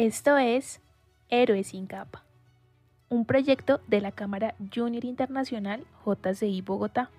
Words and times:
Esto 0.00 0.38
es 0.38 0.80
Héroes 1.28 1.66
sin 1.66 1.84
capa, 1.84 2.24
un 3.10 3.26
proyecto 3.26 3.82
de 3.86 4.00
la 4.00 4.12
Cámara 4.12 4.54
Junior 4.74 5.04
Internacional 5.04 5.84
JCI 6.06 6.62
Bogotá. 6.62 7.10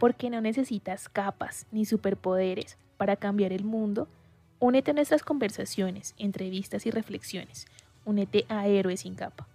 Porque 0.00 0.30
no 0.30 0.40
necesitas 0.40 1.08
capas 1.08 1.68
ni 1.70 1.84
superpoderes 1.84 2.76
para 2.96 3.14
cambiar 3.14 3.52
el 3.52 3.62
mundo, 3.62 4.08
únete 4.58 4.90
a 4.90 4.94
nuestras 4.94 5.22
conversaciones, 5.22 6.16
entrevistas 6.18 6.84
y 6.84 6.90
reflexiones. 6.90 7.68
Únete 8.04 8.46
a 8.48 8.66
Héroes 8.66 9.02
sin 9.02 9.14
capa. 9.14 9.46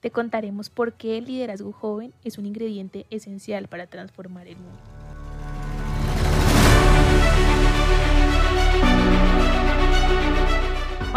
Te 0.00 0.10
contaremos 0.10 0.70
por 0.70 0.94
qué 0.94 1.18
el 1.18 1.26
liderazgo 1.26 1.70
joven 1.70 2.12
es 2.24 2.36
un 2.36 2.46
ingrediente 2.46 3.06
esencial 3.10 3.68
para 3.68 3.86
transformar 3.86 4.48
el 4.48 4.56
mundo. 4.56 4.93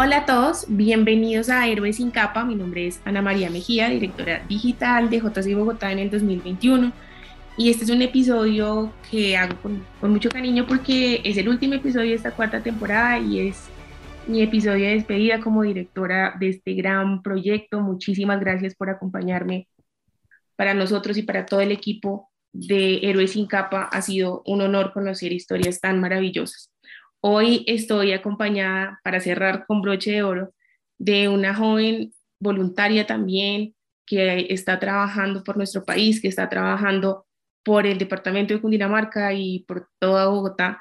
Hola 0.00 0.18
a 0.18 0.26
todos, 0.26 0.64
bienvenidos 0.68 1.50
a 1.50 1.66
Héroes 1.66 1.96
sin 1.96 2.12
capa. 2.12 2.44
Mi 2.44 2.54
nombre 2.54 2.86
es 2.86 3.00
Ana 3.04 3.20
María 3.20 3.50
Mejía, 3.50 3.88
directora 3.88 4.44
digital 4.48 5.10
de 5.10 5.18
JC 5.18 5.56
Bogotá 5.56 5.90
en 5.90 5.98
el 5.98 6.08
2021. 6.08 6.92
Y 7.56 7.68
este 7.68 7.82
es 7.82 7.90
un 7.90 8.00
episodio 8.00 8.92
que 9.10 9.36
hago 9.36 9.56
con, 9.60 9.82
mucho 10.02 10.28
cariño 10.28 10.68
porque 10.68 11.20
es 11.24 11.36
el 11.36 11.48
último 11.48 11.74
episodio 11.74 12.10
de 12.10 12.14
esta 12.14 12.30
cuarta 12.30 12.62
temporada 12.62 13.18
y 13.18 13.48
es 13.48 13.64
mi 14.28 14.40
episodio 14.40 14.86
de 14.86 14.94
despedida 14.94 15.40
como 15.40 15.64
directora 15.64 16.36
de 16.38 16.50
este 16.50 16.74
gran 16.74 17.20
proyecto. 17.20 17.80
Muchísimas 17.80 18.38
gracias 18.38 18.76
por 18.76 18.90
acompañarme. 18.90 19.66
Para 20.54 20.74
nosotros 20.74 21.16
y 21.16 21.22
para 21.22 21.44
todo 21.44 21.60
el 21.60 21.72
equipo 21.72 22.30
de 22.52 23.00
Héroes 23.02 23.32
sin 23.32 23.48
capa 23.48 23.88
ha 23.90 24.00
sido 24.00 24.44
un 24.46 24.60
honor 24.60 24.92
conocer 24.92 25.32
historias 25.32 25.80
tan 25.80 26.00
maravillosas. 26.00 26.70
Hoy 27.20 27.64
estoy 27.66 28.12
acompañada, 28.12 29.00
para 29.02 29.20
cerrar 29.20 29.66
con 29.66 29.82
broche 29.82 30.12
de 30.12 30.22
oro, 30.22 30.54
de 30.98 31.28
una 31.28 31.54
joven 31.54 32.12
voluntaria 32.40 33.06
también 33.06 33.74
que 34.06 34.46
está 34.50 34.78
trabajando 34.78 35.42
por 35.42 35.56
nuestro 35.56 35.84
país, 35.84 36.20
que 36.20 36.28
está 36.28 36.48
trabajando 36.48 37.26
por 37.64 37.86
el 37.86 37.98
departamento 37.98 38.54
de 38.54 38.60
Cundinamarca 38.60 39.32
y 39.34 39.64
por 39.68 39.88
toda 39.98 40.28
Bogotá. 40.28 40.80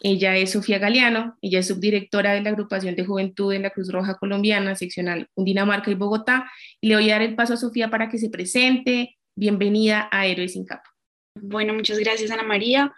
Ella 0.00 0.36
es 0.36 0.52
Sofía 0.52 0.78
Galeano, 0.78 1.36
ella 1.42 1.58
es 1.58 1.66
subdirectora 1.66 2.34
de 2.34 2.42
la 2.42 2.50
agrupación 2.50 2.94
de 2.94 3.04
juventud 3.04 3.52
en 3.52 3.62
la 3.62 3.70
Cruz 3.70 3.90
Roja 3.90 4.14
Colombiana, 4.14 4.76
seccional 4.76 5.28
Cundinamarca 5.34 5.90
y 5.90 5.94
Bogotá. 5.94 6.48
Y 6.80 6.88
le 6.88 6.94
voy 6.94 7.10
a 7.10 7.14
dar 7.14 7.22
el 7.22 7.34
paso 7.34 7.54
a 7.54 7.56
Sofía 7.56 7.90
para 7.90 8.08
que 8.08 8.18
se 8.18 8.30
presente. 8.30 9.16
Bienvenida 9.34 10.08
a 10.12 10.26
Héroes 10.26 10.52
sin 10.52 10.64
Capa. 10.64 10.88
Bueno, 11.34 11.74
muchas 11.74 11.98
gracias 11.98 12.30
Ana 12.30 12.44
María. 12.44 12.92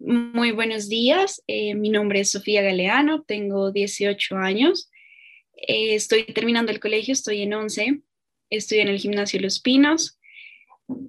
Muy 0.00 0.52
buenos 0.52 0.88
días, 0.88 1.42
eh, 1.48 1.74
mi 1.74 1.90
nombre 1.90 2.20
es 2.20 2.30
Sofía 2.30 2.62
Galeano, 2.62 3.22
tengo 3.22 3.72
18 3.72 4.36
años, 4.36 4.92
eh, 5.56 5.96
estoy 5.96 6.22
terminando 6.22 6.70
el 6.70 6.78
colegio, 6.78 7.12
estoy 7.12 7.42
en 7.42 7.52
11, 7.52 8.02
estoy 8.48 8.78
en 8.78 8.88
el 8.88 9.00
gimnasio 9.00 9.40
Los 9.40 9.60
Pinos 9.60 10.20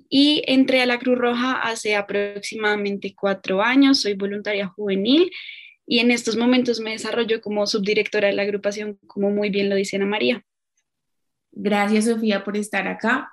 y 0.10 0.42
entré 0.48 0.82
a 0.82 0.88
la 0.88 0.98
Cruz 0.98 1.20
Roja 1.20 1.62
hace 1.62 1.95
aproximadamente 1.95 3.14
cuatro 3.16 3.62
años, 3.62 4.02
soy 4.02 4.16
voluntaria 4.16 4.67
juvenil 4.67 5.30
y 5.86 6.00
en 6.00 6.10
estos 6.10 6.36
momentos 6.36 6.80
me 6.80 6.92
desarrollo 6.92 7.42
como 7.42 7.67
subdirectora 7.67 8.30
de 8.30 8.34
la 8.34 8.42
agrupación, 8.42 8.98
como 9.06 9.30
muy 9.30 9.52
bien 9.52 9.70
lo 9.70 9.76
dice 9.76 9.98
Ana 9.98 10.08
María. 10.08 10.44
Gracias 11.52 12.06
Sofía 12.06 12.44
por 12.44 12.58
estar 12.58 12.88
acá. 12.88 13.32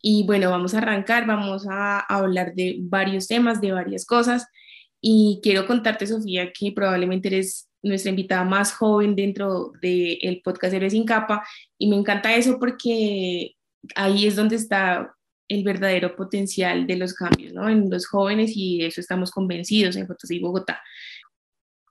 Y 0.00 0.24
bueno, 0.26 0.50
vamos 0.50 0.74
a 0.74 0.78
arrancar, 0.78 1.26
vamos 1.26 1.66
a 1.68 2.00
hablar 2.00 2.54
de 2.54 2.76
varios 2.80 3.26
temas, 3.26 3.60
de 3.60 3.72
varias 3.72 4.04
cosas. 4.04 4.46
Y 5.04 5.40
quiero 5.42 5.66
contarte, 5.66 6.06
Sofía, 6.06 6.52
que 6.52 6.72
probablemente 6.72 7.28
eres 7.28 7.68
nuestra 7.82 8.10
invitada 8.10 8.44
más 8.44 8.72
joven 8.72 9.16
dentro 9.16 9.72
del 9.82 10.40
podcast 10.44 10.72
Héroes 10.72 10.92
sin 10.92 11.04
capa. 11.04 11.44
Y 11.76 11.88
me 11.88 11.96
encanta 11.96 12.34
eso 12.34 12.58
porque 12.60 13.56
ahí 13.96 14.26
es 14.26 14.36
donde 14.36 14.56
está 14.56 15.12
el 15.48 15.64
verdadero 15.64 16.14
potencial 16.14 16.86
de 16.86 16.96
los 16.96 17.14
cambios, 17.14 17.52
¿no? 17.52 17.68
En 17.68 17.90
los 17.90 18.06
jóvenes 18.06 18.52
y 18.54 18.78
de 18.78 18.86
eso 18.86 19.00
estamos 19.00 19.32
convencidos 19.32 19.96
en 19.96 20.06
JCI 20.06 20.38
Bogotá. 20.38 20.80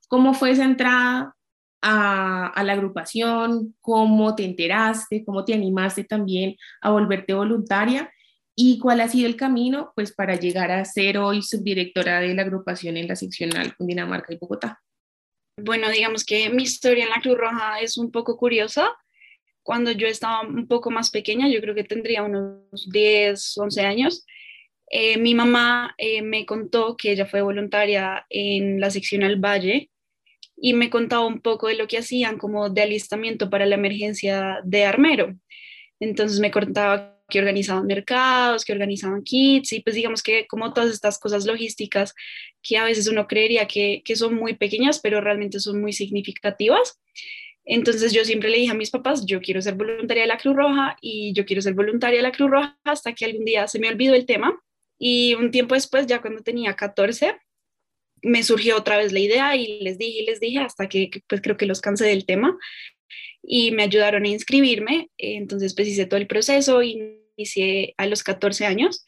¿Cómo 0.07 0.33
fue 0.33 0.51
esa 0.51 0.63
entrada 0.63 1.35
a, 1.81 2.63
la 2.63 2.73
agrupación? 2.73 3.75
¿Cómo 3.81 4.35
te 4.35 4.45
enteraste? 4.45 5.23
¿Cómo 5.25 5.43
te 5.43 5.53
animaste 5.53 6.05
también 6.05 6.55
a 6.81 6.91
volverte 6.91 7.33
voluntaria? 7.33 8.11
¿Y 8.63 8.77
cuál 8.77 9.01
ha 9.01 9.07
sido 9.07 9.27
el 9.27 9.37
camino 9.37 9.91
pues, 9.95 10.13
para 10.13 10.35
llegar 10.35 10.69
a 10.69 10.85
ser 10.85 11.17
hoy 11.17 11.41
subdirectora 11.41 12.19
de 12.19 12.35
la 12.35 12.43
agrupación 12.43 12.95
en 12.95 13.07
la 13.07 13.15
seccional 13.15 13.75
Cundinamarca 13.75 14.31
y 14.31 14.37
Bogotá? 14.37 14.79
Bueno, 15.57 15.89
digamos 15.89 16.23
que 16.23 16.47
mi 16.51 16.61
historia 16.61 17.05
en 17.05 17.09
la 17.09 17.21
Cruz 17.21 17.39
Roja 17.39 17.79
es 17.79 17.97
un 17.97 18.11
poco 18.11 18.37
curiosa. 18.37 18.87
Cuando 19.63 19.89
yo 19.89 20.05
estaba 20.05 20.41
un 20.41 20.67
poco 20.67 20.91
más 20.91 21.09
pequeña, 21.09 21.49
yo 21.49 21.59
creo 21.59 21.73
que 21.73 21.85
tendría 21.85 22.21
unos 22.21 22.87
10, 22.91 23.57
11 23.57 23.81
años, 23.81 24.27
eh, 24.91 25.17
mi 25.17 25.33
mamá 25.33 25.95
eh, 25.97 26.21
me 26.21 26.45
contó 26.45 26.95
que 26.95 27.13
ella 27.13 27.25
fue 27.25 27.41
voluntaria 27.41 28.27
en 28.29 28.79
la 28.79 28.91
seccional 28.91 29.37
Valle 29.37 29.89
y 30.55 30.75
me 30.75 30.91
contaba 30.91 31.25
un 31.25 31.41
poco 31.41 31.67
de 31.67 31.77
lo 31.77 31.87
que 31.87 31.97
hacían 31.97 32.37
como 32.37 32.69
de 32.69 32.83
alistamiento 32.83 33.49
para 33.49 33.65
la 33.65 33.73
emergencia 33.73 34.59
de 34.63 34.85
armero. 34.85 35.33
Entonces 35.99 36.39
me 36.39 36.51
contaba 36.51 37.20
que 37.31 37.39
organizaban 37.39 37.87
mercados, 37.87 38.63
que 38.63 38.73
organizaban 38.73 39.23
kits 39.23 39.73
y 39.73 39.79
pues 39.79 39.95
digamos 39.95 40.21
que 40.21 40.45
como 40.45 40.73
todas 40.73 40.91
estas 40.91 41.17
cosas 41.17 41.45
logísticas 41.45 42.13
que 42.61 42.77
a 42.77 42.83
veces 42.83 43.07
uno 43.07 43.27
creería 43.27 43.65
que, 43.65 44.03
que 44.05 44.15
son 44.15 44.35
muy 44.35 44.53
pequeñas, 44.55 44.99
pero 44.99 45.21
realmente 45.21 45.59
son 45.59 45.81
muy 45.81 45.93
significativas. 45.93 46.99
Entonces 47.65 48.11
yo 48.13 48.25
siempre 48.25 48.49
le 48.49 48.57
dije 48.57 48.71
a 48.71 48.75
mis 48.75 48.91
papás, 48.91 49.25
yo 49.25 49.39
quiero 49.39 49.61
ser 49.61 49.75
voluntaria 49.75 50.23
de 50.23 50.27
la 50.27 50.37
Cruz 50.37 50.55
Roja 50.55 50.97
y 51.01 51.33
yo 51.33 51.45
quiero 51.45 51.61
ser 51.61 51.73
voluntaria 51.73 52.17
de 52.17 52.23
la 52.23 52.31
Cruz 52.31 52.51
Roja 52.51 52.77
hasta 52.83 53.13
que 53.13 53.25
algún 53.25 53.45
día 53.45 53.67
se 53.67 53.79
me 53.79 53.89
olvidó 53.89 54.13
el 54.13 54.25
tema. 54.25 54.59
Y 54.99 55.33
un 55.35 55.51
tiempo 55.51 55.73
después, 55.73 56.05
ya 56.05 56.21
cuando 56.21 56.43
tenía 56.43 56.75
14, 56.75 57.35
me 58.23 58.43
surgió 58.43 58.77
otra 58.77 58.97
vez 58.97 59.11
la 59.11 59.19
idea 59.19 59.55
y 59.55 59.79
les 59.79 59.97
dije 59.97 60.19
y 60.21 60.25
les 60.25 60.39
dije 60.39 60.59
hasta 60.59 60.87
que 60.87 61.09
pues 61.27 61.41
creo 61.41 61.57
que 61.57 61.65
los 61.65 61.81
cansé 61.81 62.05
del 62.05 62.25
tema 62.25 62.57
y 63.41 63.71
me 63.71 63.83
ayudaron 63.83 64.25
a 64.25 64.29
inscribirme. 64.29 65.09
Entonces 65.17 65.73
pues 65.75 65.87
hice 65.87 66.05
todo 66.05 66.19
el 66.19 66.27
proceso 66.27 66.83
y 66.83 67.20
inicié 67.35 67.93
a 67.97 68.05
los 68.05 68.23
14 68.23 68.65
años. 68.65 69.05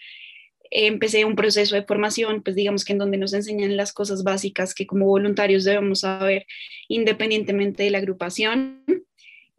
Empecé 0.72 1.26
un 1.26 1.36
proceso 1.36 1.76
de 1.76 1.84
formación, 1.84 2.42
pues 2.42 2.56
digamos 2.56 2.84
que 2.84 2.94
en 2.94 3.00
donde 3.00 3.18
nos 3.18 3.34
enseñan 3.34 3.78
las 3.78 3.94
cosas 3.94 4.24
básicas 4.24 4.74
que 4.74 4.88
como 4.88 5.06
voluntarios 5.06 5.64
debemos 5.64 6.00
saber 6.00 6.46
independientemente 6.88 7.84
de 7.84 7.92
la 7.92 8.00
agrupación. 8.00 8.84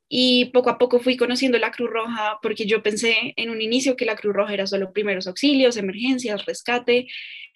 Y 0.08 0.46
poco 0.46 0.70
a 0.70 0.78
poco 0.78 1.00
fui 1.00 1.16
conociendo 1.16 1.58
la 1.58 1.70
Cruz 1.70 1.90
Roja 1.90 2.38
porque 2.42 2.66
yo 2.66 2.82
pensé 2.82 3.32
en 3.36 3.50
un 3.50 3.60
inicio 3.60 3.96
que 3.96 4.04
la 4.04 4.16
Cruz 4.16 4.34
Roja 4.34 4.54
era 4.54 4.66
solo 4.66 4.92
primeros 4.92 5.26
auxilios, 5.26 5.76
emergencias, 5.76 6.44
rescate, 6.46 7.06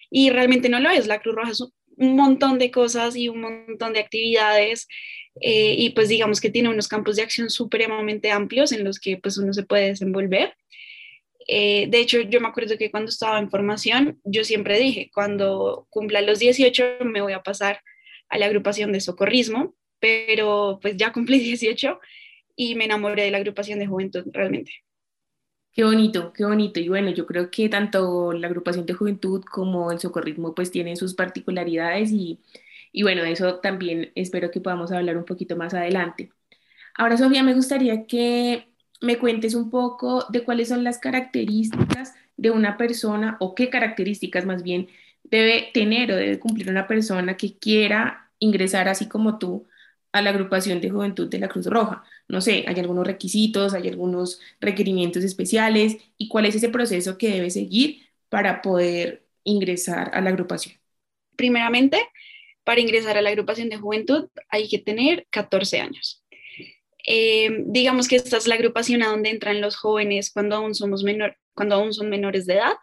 y 0.09 0.29
realmente 0.29 0.69
no 0.69 0.79
lo 0.79 0.89
es. 0.89 1.07
La 1.07 1.19
Cruz 1.19 1.35
Roja 1.35 1.51
es 1.51 1.61
un 1.61 2.15
montón 2.15 2.59
de 2.59 2.71
cosas 2.71 3.15
y 3.15 3.29
un 3.29 3.41
montón 3.41 3.93
de 3.93 3.99
actividades 3.99 4.87
eh, 5.41 5.75
y 5.77 5.91
pues 5.91 6.09
digamos 6.09 6.41
que 6.41 6.49
tiene 6.49 6.69
unos 6.69 6.87
campos 6.87 7.15
de 7.15 7.23
acción 7.23 7.49
supremamente 7.49 8.31
amplios 8.31 8.71
en 8.71 8.83
los 8.83 8.99
que 8.99 9.17
pues 9.17 9.37
uno 9.37 9.53
se 9.53 9.63
puede 9.63 9.87
desenvolver. 9.87 10.55
Eh, 11.51 11.87
de 11.89 11.99
hecho, 12.01 12.21
yo 12.21 12.41
me 12.41 12.47
acuerdo 12.49 12.77
que 12.77 12.91
cuando 12.91 13.09
estaba 13.09 13.39
en 13.39 13.49
formación, 13.49 14.19
yo 14.23 14.43
siempre 14.43 14.79
dije, 14.79 15.09
cuando 15.13 15.87
cumpla 15.89 16.21
los 16.21 16.39
18 16.39 16.83
me 17.05 17.21
voy 17.21 17.33
a 17.33 17.43
pasar 17.43 17.81
a 18.29 18.37
la 18.37 18.45
agrupación 18.47 18.91
de 18.93 19.01
socorrismo, 19.01 19.75
pero 19.99 20.79
pues 20.81 20.97
ya 20.97 21.11
cumplí 21.13 21.39
18 21.41 21.99
y 22.55 22.75
me 22.75 22.85
enamoré 22.85 23.23
de 23.23 23.31
la 23.31 23.39
agrupación 23.39 23.79
de 23.79 23.87
juventud 23.87 24.25
realmente. 24.33 24.73
Qué 25.71 25.83
bonito, 25.85 26.33
qué 26.33 26.45
bonito. 26.45 26.79
Y 26.79 26.89
bueno, 26.89 27.11
yo 27.11 27.25
creo 27.25 27.49
que 27.51 27.69
tanto 27.69 28.33
la 28.33 28.47
agrupación 28.47 28.85
de 28.85 28.93
juventud 28.93 29.43
como 29.49 29.91
el 29.91 29.99
socorrismo 29.99 30.53
pues 30.55 30.71
tienen 30.71 30.97
sus 30.97 31.13
particularidades 31.15 32.11
y, 32.11 32.41
y 32.91 33.03
bueno, 33.03 33.23
eso 33.23 33.59
también 33.59 34.11
espero 34.15 34.51
que 34.51 34.61
podamos 34.61 34.91
hablar 34.91 35.17
un 35.17 35.25
poquito 35.25 35.55
más 35.55 35.73
adelante. 35.73 36.31
Ahora, 36.95 37.17
Sofía, 37.17 37.43
me 37.43 37.55
gustaría 37.55 38.07
que 38.07 38.68
me 39.01 39.17
cuentes 39.17 39.53
un 39.55 39.69
poco 39.69 40.25
de 40.29 40.43
cuáles 40.43 40.69
son 40.69 40.83
las 40.83 40.97
características 40.97 42.15
de 42.37 42.51
una 42.51 42.77
persona 42.77 43.37
o 43.39 43.55
qué 43.55 43.69
características 43.69 44.45
más 44.45 44.63
bien 44.63 44.87
debe 45.23 45.69
tener 45.73 46.11
o 46.11 46.15
debe 46.15 46.39
cumplir 46.39 46.69
una 46.69 46.87
persona 46.87 47.37
que 47.37 47.57
quiera 47.57 48.31
ingresar 48.39 48.87
así 48.87 49.07
como 49.07 49.37
tú 49.37 49.67
a 50.11 50.21
la 50.21 50.31
agrupación 50.31 50.81
de 50.81 50.89
juventud 50.89 51.29
de 51.29 51.39
la 51.39 51.49
Cruz 51.49 51.67
Roja. 51.67 52.03
No 52.27 52.41
sé, 52.41 52.65
hay 52.67 52.79
algunos 52.79 53.05
requisitos, 53.05 53.73
hay 53.73 53.87
algunos 53.89 54.39
requerimientos 54.59 55.23
especiales 55.23 55.97
y 56.17 56.27
cuál 56.27 56.45
es 56.45 56.55
ese 56.55 56.69
proceso 56.69 57.17
que 57.17 57.29
debe 57.29 57.49
seguir 57.51 58.07
para 58.29 58.61
poder 58.61 59.25
ingresar 59.43 60.11
a 60.13 60.21
la 60.21 60.29
agrupación. 60.29 60.75
Primeramente, 61.35 61.99
para 62.63 62.81
ingresar 62.81 63.17
a 63.17 63.21
la 63.21 63.29
agrupación 63.29 63.69
de 63.69 63.77
juventud 63.77 64.29
hay 64.49 64.67
que 64.67 64.79
tener 64.79 65.27
14 65.29 65.79
años. 65.79 66.23
Eh, 67.11 67.63
digamos 67.65 68.07
que 68.07 68.17
esta 68.17 68.37
es 68.37 68.45
la 68.45 68.53
agrupación 68.53 69.01
a 69.01 69.07
donde 69.07 69.31
entran 69.31 69.61
los 69.61 69.75
jóvenes 69.75 70.29
cuando 70.31 70.55
aún, 70.55 70.75
somos 70.75 71.03
menor, 71.03 71.35
cuando 71.55 71.73
aún 71.73 71.91
son 71.91 72.07
menores 72.07 72.45
de 72.45 72.53
edad. 72.53 72.75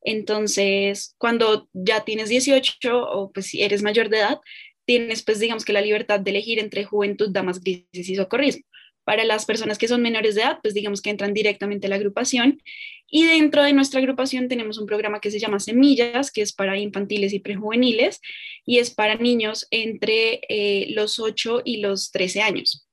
Entonces, 0.00 1.14
cuando 1.18 1.68
ya 1.74 2.02
tienes 2.02 2.30
18 2.30 2.98
o 2.98 3.30
pues 3.30 3.46
si 3.48 3.62
eres 3.62 3.82
mayor 3.82 4.08
de 4.08 4.20
edad, 4.20 4.40
tienes 4.86 5.22
pues 5.22 5.38
digamos 5.38 5.66
que 5.66 5.74
la 5.74 5.82
libertad 5.82 6.18
de 6.18 6.30
elegir 6.30 6.58
entre 6.58 6.84
juventud, 6.84 7.28
damas 7.30 7.60
grises 7.60 8.08
y 8.08 8.16
socorrismo. 8.16 8.64
Para 9.04 9.24
las 9.24 9.44
personas 9.44 9.76
que 9.76 9.88
son 9.88 10.00
menores 10.00 10.34
de 10.34 10.42
edad, 10.42 10.60
pues 10.62 10.72
digamos 10.72 11.02
que 11.02 11.10
entran 11.10 11.34
directamente 11.34 11.88
a 11.88 11.90
la 11.90 11.96
agrupación. 11.96 12.62
Y 13.06 13.26
dentro 13.26 13.62
de 13.62 13.74
nuestra 13.74 14.00
agrupación 14.00 14.48
tenemos 14.48 14.78
un 14.78 14.86
programa 14.86 15.20
que 15.20 15.30
se 15.30 15.38
llama 15.38 15.60
Semillas, 15.60 16.30
que 16.30 16.40
es 16.40 16.54
para 16.54 16.78
infantiles 16.78 17.34
y 17.34 17.40
prejuveniles, 17.40 18.20
y 18.64 18.78
es 18.78 18.90
para 18.90 19.16
niños 19.16 19.66
entre 19.70 20.40
eh, 20.48 20.86
los 20.90 21.18
8 21.18 21.62
y 21.66 21.78
los 21.78 22.10
13 22.12 22.40
años. 22.40 22.87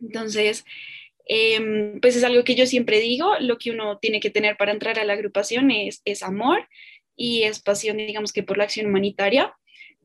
Entonces, 0.00 0.64
em, 1.26 2.00
pues 2.00 2.16
es 2.16 2.24
algo 2.24 2.44
que 2.44 2.54
yo 2.54 2.66
siempre 2.66 3.00
digo, 3.00 3.32
lo 3.40 3.58
que 3.58 3.70
uno 3.70 3.98
tiene 3.98 4.20
que 4.20 4.30
tener 4.30 4.56
para 4.56 4.72
entrar 4.72 4.98
a 4.98 5.04
la 5.04 5.14
agrupación 5.14 5.70
es, 5.70 6.02
es 6.04 6.22
amor 6.22 6.68
y 7.16 7.42
es 7.44 7.60
pasión, 7.60 7.96
digamos 7.96 8.32
que 8.32 8.42
por 8.42 8.58
la 8.58 8.64
acción 8.64 8.86
humanitaria 8.86 9.54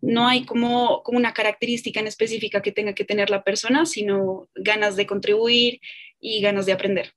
no 0.02 0.28
hay 0.28 0.46
como, 0.46 1.04
como 1.04 1.18
una 1.20 1.34
característica 1.34 2.00
en 2.00 2.08
específica 2.08 2.62
que 2.62 2.72
tenga 2.72 2.94
que 2.94 3.06
tener 3.06 3.30
la 3.30 3.44
persona, 3.44 3.86
sino 3.86 4.50
ganas 4.56 4.96
de 4.96 5.06
contribuir 5.06 5.80
y 6.20 6.42
ganas 6.42 6.66
de 6.66 6.74
aprender. 6.74 7.14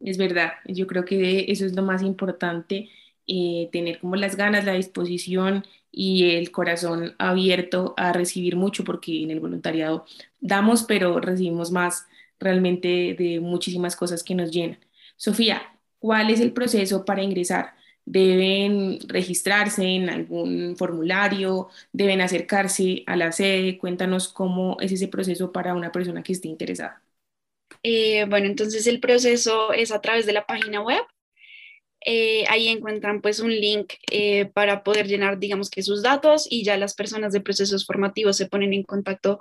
Es 0.00 0.18
verdad, 0.18 0.52
yo 0.66 0.86
creo 0.86 1.04
que 1.04 1.46
eso 1.48 1.66
es 1.66 1.74
lo 1.74 1.82
más 1.82 2.02
importante, 2.02 2.90
eh, 3.26 3.68
tener 3.72 3.98
como 3.98 4.16
las 4.16 4.36
ganas, 4.36 4.64
la 4.64 4.74
disposición 4.74 5.64
y 5.90 6.30
el 6.36 6.50
corazón 6.50 7.14
abierto 7.18 7.94
a 7.96 8.12
recibir 8.12 8.56
mucho, 8.56 8.84
porque 8.84 9.22
en 9.22 9.30
el 9.30 9.40
voluntariado 9.40 10.04
damos, 10.40 10.84
pero 10.84 11.20
recibimos 11.20 11.70
más 11.72 12.06
realmente 12.38 13.14
de 13.18 13.40
muchísimas 13.40 13.96
cosas 13.96 14.22
que 14.22 14.34
nos 14.34 14.50
llenan. 14.50 14.78
Sofía, 15.16 15.62
¿cuál 15.98 16.30
es 16.30 16.40
el 16.40 16.52
proceso 16.52 17.04
para 17.04 17.22
ingresar? 17.22 17.74
deben 18.10 18.98
registrarse 19.06 19.84
en 19.84 20.08
algún 20.08 20.76
formulario, 20.76 21.68
deben 21.92 22.20
acercarse 22.22 23.04
a 23.06 23.16
la 23.16 23.32
sede. 23.32 23.78
Cuéntanos 23.78 24.28
cómo 24.28 24.78
es 24.80 24.92
ese 24.92 25.08
proceso 25.08 25.52
para 25.52 25.74
una 25.74 25.92
persona 25.92 26.22
que 26.22 26.32
esté 26.32 26.48
interesada. 26.48 27.02
Eh, 27.82 28.24
bueno, 28.28 28.46
entonces 28.46 28.86
el 28.86 29.00
proceso 29.00 29.72
es 29.72 29.92
a 29.92 30.00
través 30.00 30.26
de 30.26 30.32
la 30.32 30.46
página 30.46 30.80
web. 30.80 31.02
Eh, 32.04 32.44
ahí 32.48 32.68
encuentran 32.68 33.20
pues 33.20 33.40
un 33.40 33.50
link 33.50 33.94
eh, 34.10 34.46
para 34.46 34.82
poder 34.82 35.06
llenar, 35.06 35.38
digamos 35.38 35.70
que 35.70 35.82
sus 35.82 36.02
datos 36.02 36.46
y 36.48 36.64
ya 36.64 36.76
las 36.76 36.94
personas 36.94 37.32
de 37.32 37.40
procesos 37.40 37.84
formativos 37.86 38.36
se 38.36 38.46
ponen 38.46 38.72
en 38.72 38.84
contacto 38.84 39.40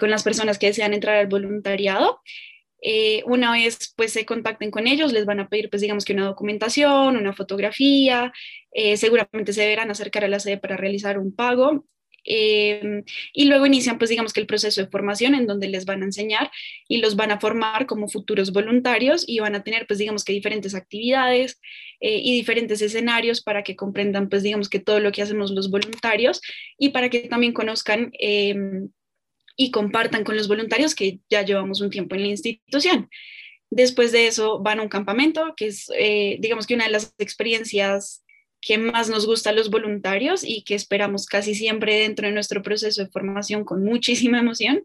con 0.00 0.10
las 0.10 0.24
personas 0.24 0.58
que 0.58 0.66
desean 0.66 0.92
entrar 0.92 1.16
al 1.16 1.28
voluntariado. 1.28 2.20
Eh, 2.80 3.22
una 3.26 3.52
vez 3.52 3.92
pues 3.96 4.12
se 4.12 4.24
contacten 4.24 4.70
con 4.70 4.86
ellos, 4.86 5.12
les 5.12 5.26
van 5.26 5.40
a 5.40 5.48
pedir 5.48 5.68
pues 5.68 5.82
digamos 5.82 6.04
que 6.04 6.12
una 6.12 6.26
documentación, 6.26 7.16
una 7.16 7.32
fotografía, 7.32 8.32
eh, 8.70 8.96
seguramente 8.96 9.52
se 9.52 9.62
deberán 9.62 9.90
acercar 9.90 10.24
a 10.24 10.28
la 10.28 10.38
sede 10.38 10.58
para 10.58 10.76
realizar 10.76 11.18
un 11.18 11.34
pago 11.34 11.84
eh, 12.28 13.02
y 13.32 13.46
luego 13.46 13.66
inician 13.66 13.98
pues 13.98 14.10
digamos 14.10 14.32
que 14.32 14.40
el 14.40 14.46
proceso 14.46 14.82
de 14.82 14.88
formación 14.88 15.34
en 15.34 15.46
donde 15.46 15.68
les 15.68 15.84
van 15.84 16.02
a 16.02 16.04
enseñar 16.04 16.50
y 16.86 16.98
los 16.98 17.16
van 17.16 17.30
a 17.30 17.40
formar 17.40 17.86
como 17.86 18.08
futuros 18.08 18.52
voluntarios 18.52 19.24
y 19.26 19.38
van 19.38 19.54
a 19.54 19.64
tener 19.64 19.86
pues 19.86 19.98
digamos 19.98 20.24
que 20.24 20.32
diferentes 20.32 20.74
actividades 20.74 21.60
y 22.00 22.34
diferentes 22.36 22.80
escenarios 22.80 23.42
para 23.42 23.64
que 23.64 23.74
comprendan 23.74 24.28
pues 24.28 24.42
digamos 24.42 24.68
que 24.68 24.78
todo 24.78 25.00
lo 25.00 25.10
que 25.10 25.22
hacemos 25.22 25.50
los 25.50 25.70
voluntarios 25.70 26.40
y 26.78 26.90
para 26.90 27.08
que 27.08 27.20
también 27.28 27.52
conozcan 27.52 28.12
y 29.58 29.70
compartan 29.72 30.24
con 30.24 30.36
los 30.36 30.48
voluntarios 30.48 30.94
que 30.94 31.18
ya 31.28 31.42
llevamos 31.42 31.80
un 31.80 31.90
tiempo 31.90 32.14
en 32.14 32.22
la 32.22 32.28
institución. 32.28 33.10
Después 33.70 34.12
de 34.12 34.28
eso 34.28 34.60
van 34.60 34.78
a 34.78 34.82
un 34.82 34.88
campamento, 34.88 35.52
que 35.56 35.66
es, 35.66 35.90
eh, 35.98 36.36
digamos 36.40 36.66
que 36.66 36.74
una 36.74 36.86
de 36.86 36.92
las 36.92 37.12
experiencias 37.18 38.24
que 38.60 38.78
más 38.78 39.08
nos 39.08 39.26
gusta 39.26 39.50
a 39.50 39.52
los 39.52 39.70
voluntarios 39.70 40.44
y 40.44 40.62
que 40.62 40.74
esperamos 40.74 41.26
casi 41.26 41.54
siempre 41.54 42.00
dentro 42.00 42.26
de 42.26 42.34
nuestro 42.34 42.62
proceso 42.62 43.02
de 43.02 43.10
formación 43.10 43.64
con 43.64 43.84
muchísima 43.84 44.38
emoción, 44.38 44.82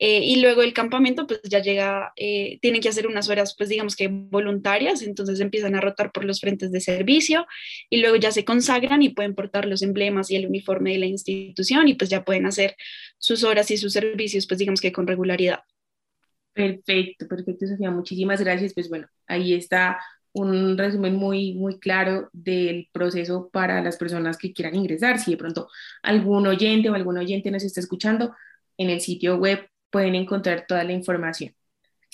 eh, 0.00 0.24
y 0.24 0.40
luego 0.40 0.62
el 0.62 0.72
campamento, 0.72 1.26
pues 1.26 1.40
ya 1.44 1.60
llega, 1.60 2.12
eh, 2.16 2.58
tienen 2.60 2.80
que 2.80 2.88
hacer 2.88 3.06
unas 3.06 3.28
horas, 3.28 3.54
pues 3.56 3.68
digamos 3.68 3.94
que 3.94 4.08
voluntarias, 4.08 5.02
entonces 5.02 5.38
empiezan 5.38 5.76
a 5.76 5.80
rotar 5.80 6.10
por 6.10 6.24
los 6.24 6.40
frentes 6.40 6.72
de 6.72 6.80
servicio 6.80 7.46
y 7.88 7.98
luego 7.98 8.16
ya 8.16 8.32
se 8.32 8.44
consagran 8.44 9.02
y 9.02 9.10
pueden 9.10 9.36
portar 9.36 9.66
los 9.66 9.82
emblemas 9.82 10.30
y 10.30 10.36
el 10.36 10.46
uniforme 10.46 10.92
de 10.92 10.98
la 10.98 11.06
institución 11.06 11.86
y 11.86 11.94
pues 11.94 12.10
ya 12.10 12.24
pueden 12.24 12.46
hacer 12.46 12.74
sus 13.18 13.44
horas 13.44 13.70
y 13.70 13.76
sus 13.76 13.92
servicios, 13.92 14.48
pues 14.48 14.58
digamos 14.58 14.80
que 14.80 14.92
con 14.92 15.06
regularidad. 15.06 15.60
Perfecto, 16.52 17.28
perfecto, 17.28 17.68
Sofía, 17.68 17.92
muchísimas 17.92 18.40
gracias. 18.40 18.74
Pues 18.74 18.88
bueno, 18.88 19.06
ahí 19.28 19.54
está 19.54 20.00
un 20.38 20.78
resumen 20.78 21.16
muy, 21.16 21.54
muy 21.54 21.78
claro 21.78 22.28
del 22.32 22.88
proceso 22.92 23.50
para 23.52 23.82
las 23.82 23.96
personas 23.96 24.38
que 24.38 24.52
quieran 24.52 24.74
ingresar. 24.76 25.18
Si 25.18 25.32
de 25.32 25.36
pronto 25.36 25.68
algún 26.02 26.46
oyente 26.46 26.90
o 26.90 26.94
algún 26.94 27.18
oyente 27.18 27.50
nos 27.50 27.64
está 27.64 27.80
escuchando, 27.80 28.34
en 28.76 28.90
el 28.90 29.00
sitio 29.00 29.36
web 29.36 29.68
pueden 29.90 30.14
encontrar 30.14 30.66
toda 30.66 30.84
la 30.84 30.92
información. 30.92 31.54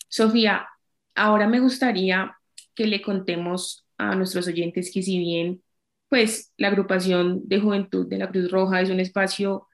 Sofía, 0.09 0.67
ahora 1.15 1.49
me 1.49 1.61
gustaría 1.61 2.37
que 2.75 2.87
le 2.87 3.03
contemos 3.03 3.87
a 3.99 4.15
nuestros 4.15 4.47
oyentes 4.49 4.91
que 4.93 5.03
si 5.03 5.19
bien 5.19 5.63
pues 6.09 6.53
la 6.57 6.69
agrupación 6.69 7.43
de 7.49 7.61
juventud 7.61 8.07
de 8.09 8.19
la 8.19 8.31
Cruz 8.31 8.51
Roja 8.51 8.81
es 8.81 8.91
un 8.91 9.01
espacio 9.01 9.67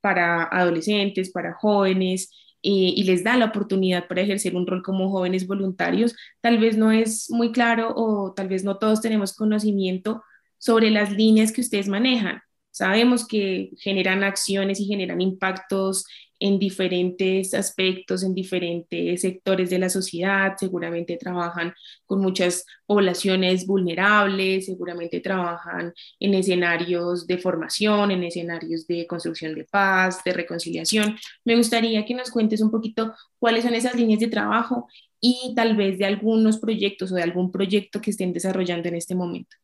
para 0.00 0.44
adolescentes, 0.44 1.30
para 1.32 1.54
jóvenes, 1.54 2.30
eh, 2.62 2.92
y 2.94 3.04
les 3.04 3.24
da 3.24 3.36
la 3.36 3.46
oportunidad 3.46 4.06
para 4.08 4.22
ejercer 4.22 4.54
un 4.54 4.66
rol 4.66 4.82
como 4.82 5.10
jóvenes 5.10 5.46
voluntarios, 5.46 6.14
tal 6.40 6.58
vez 6.58 6.76
no 6.76 6.92
es 6.92 7.30
muy 7.30 7.52
claro 7.52 7.92
o 7.96 8.32
tal 8.34 8.48
vez 8.48 8.64
no 8.64 8.78
todos 8.78 9.00
tenemos 9.00 9.34
conocimiento 9.34 10.22
sobre 10.58 10.90
las 10.90 11.12
líneas 11.12 11.52
que 11.52 11.62
ustedes 11.62 11.88
manejan. 11.88 12.42
Sabemos 12.70 13.26
que 13.26 13.70
generan 13.78 14.22
acciones 14.22 14.78
y 14.80 14.86
generan 14.86 15.20
impactos 15.20 16.04
en 16.40 16.58
diferentes 16.58 17.54
aspectos, 17.54 18.24
en 18.24 18.34
diferentes 18.34 19.20
sectores 19.20 19.70
de 19.70 19.78
la 19.78 19.90
sociedad, 19.90 20.54
seguramente 20.58 21.16
trabajan 21.18 21.74
con 22.06 22.20
muchas 22.20 22.64
poblaciones 22.86 23.66
vulnerables, 23.66 24.66
seguramente 24.66 25.20
trabajan 25.20 25.92
en 26.18 26.34
escenarios 26.34 27.26
de 27.26 27.38
formación, 27.38 28.10
en 28.10 28.24
escenarios 28.24 28.86
de 28.86 29.06
construcción 29.06 29.54
de 29.54 29.64
paz, 29.64 30.24
de 30.24 30.32
reconciliación. 30.32 31.16
Me 31.44 31.56
gustaría 31.56 32.04
que 32.04 32.14
nos 32.14 32.30
cuentes 32.30 32.62
un 32.62 32.70
poquito 32.70 33.14
cuáles 33.38 33.64
son 33.64 33.74
esas 33.74 33.94
líneas 33.94 34.20
de 34.20 34.28
trabajo 34.28 34.88
y 35.20 35.52
tal 35.54 35.76
vez 35.76 35.98
de 35.98 36.06
algunos 36.06 36.58
proyectos 36.58 37.12
o 37.12 37.14
de 37.14 37.22
algún 37.22 37.52
proyecto 37.52 38.00
que 38.00 38.10
estén 38.10 38.32
desarrollando 38.32 38.88
en 38.88 38.96
este 38.96 39.14
momento. 39.14 39.56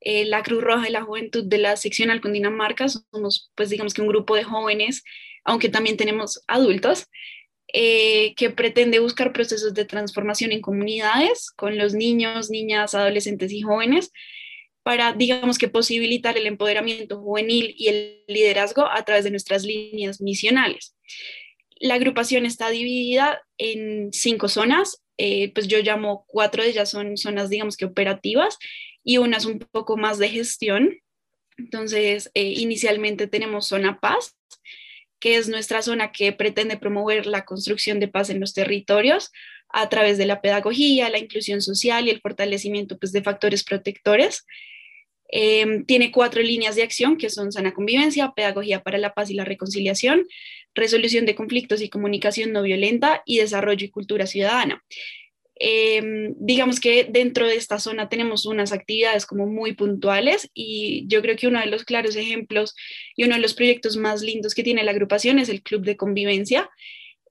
Eh, 0.00 0.24
la 0.24 0.42
Cruz 0.42 0.62
Roja 0.62 0.88
y 0.88 0.92
la 0.92 1.02
Juventud 1.02 1.44
de 1.44 1.58
la 1.58 1.76
sección 1.76 2.10
Alcondinamarca 2.10 2.88
somos, 2.88 3.50
pues 3.54 3.70
digamos 3.70 3.94
que 3.94 4.02
un 4.02 4.08
grupo 4.08 4.34
de 4.34 4.44
jóvenes 4.44 5.02
aunque 5.44 5.68
también 5.68 5.96
tenemos 5.96 6.42
adultos, 6.46 7.06
eh, 7.72 8.34
que 8.34 8.50
pretende 8.50 8.98
buscar 8.98 9.32
procesos 9.32 9.74
de 9.74 9.84
transformación 9.84 10.50
en 10.52 10.60
comunidades 10.60 11.50
con 11.52 11.78
los 11.78 11.94
niños, 11.94 12.50
niñas, 12.50 12.94
adolescentes 12.94 13.52
y 13.52 13.62
jóvenes 13.62 14.10
para, 14.82 15.12
digamos 15.12 15.56
que, 15.58 15.68
posibilitar 15.68 16.36
el 16.36 16.46
empoderamiento 16.46 17.20
juvenil 17.20 17.74
y 17.76 17.88
el 17.88 18.24
liderazgo 18.26 18.86
a 18.90 19.04
través 19.04 19.24
de 19.24 19.30
nuestras 19.30 19.62
líneas 19.62 20.20
misionales. 20.20 20.96
La 21.78 21.94
agrupación 21.94 22.44
está 22.44 22.70
dividida 22.70 23.40
en 23.56 24.12
cinco 24.12 24.48
zonas, 24.48 25.02
eh, 25.16 25.52
pues 25.52 25.68
yo 25.68 25.78
llamo 25.80 26.24
cuatro 26.26 26.62
de 26.62 26.70
ellas 26.70 26.90
son 26.90 27.16
zonas, 27.16 27.50
digamos 27.50 27.76
que 27.76 27.84
operativas, 27.84 28.58
y 29.04 29.18
unas 29.18 29.44
un 29.46 29.58
poco 29.58 29.96
más 29.96 30.18
de 30.18 30.28
gestión. 30.28 30.98
Entonces, 31.56 32.30
eh, 32.34 32.44
inicialmente 32.56 33.26
tenemos 33.26 33.68
zona 33.68 34.00
paz, 34.00 34.36
que 35.20 35.36
es 35.36 35.48
nuestra 35.48 35.82
zona 35.82 36.12
que 36.12 36.32
pretende 36.32 36.78
promover 36.78 37.26
la 37.26 37.44
construcción 37.44 38.00
de 38.00 38.08
paz 38.08 38.30
en 38.30 38.40
los 38.40 38.54
territorios 38.54 39.30
a 39.68 39.88
través 39.88 40.18
de 40.18 40.26
la 40.26 40.40
pedagogía, 40.40 41.10
la 41.10 41.18
inclusión 41.18 41.62
social 41.62 42.06
y 42.06 42.10
el 42.10 42.20
fortalecimiento 42.20 42.98
pues, 42.98 43.12
de 43.12 43.22
factores 43.22 43.62
protectores. 43.62 44.44
Em, 45.32 45.84
tiene 45.84 46.10
cuatro 46.10 46.42
líneas 46.42 46.74
de 46.74 46.82
acción 46.82 47.16
que 47.16 47.30
son 47.30 47.52
sana 47.52 47.72
convivencia, 47.72 48.32
pedagogía 48.34 48.82
para 48.82 48.98
la 48.98 49.14
paz 49.14 49.30
y 49.30 49.34
la 49.34 49.44
reconciliación, 49.44 50.26
resolución 50.74 51.24
de 51.24 51.36
conflictos 51.36 51.82
y 51.82 51.88
comunicación 51.88 52.52
no 52.52 52.62
violenta 52.62 53.22
y 53.26 53.38
desarrollo 53.38 53.86
y 53.86 53.90
cultura 53.90 54.26
ciudadana. 54.26 54.82
Em, 55.62 56.34
digamos 56.38 56.80
que 56.80 57.04
dentro 57.04 57.46
de 57.46 57.54
esta 57.54 57.78
zona 57.78 58.08
tenemos 58.08 58.46
unas 58.46 58.72
actividades 58.72 59.26
como 59.26 59.46
muy 59.46 59.74
puntuales 59.74 60.50
y 60.54 61.04
yo 61.06 61.20
creo 61.20 61.36
que 61.36 61.48
uno 61.48 61.60
de 61.60 61.66
los 61.66 61.84
claros 61.84 62.16
ejemplos 62.16 62.74
y 63.14 63.24
uno 63.24 63.34
de 63.34 63.42
los 63.42 63.52
proyectos 63.52 63.98
más 63.98 64.22
lindos 64.22 64.54
que 64.54 64.62
tiene 64.62 64.82
la 64.82 64.92
agrupación 64.92 65.38
es 65.38 65.50
el 65.50 65.62
Club 65.62 65.82
de 65.84 65.98
Convivencia. 65.98 66.70